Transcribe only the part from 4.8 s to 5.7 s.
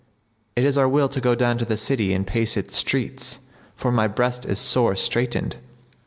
straitened."